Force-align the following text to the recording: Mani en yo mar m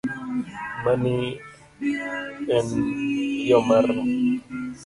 Mani 0.83 1.15
en 2.57 2.67
yo 3.49 3.59
mar 3.67 3.85
m 3.97 4.07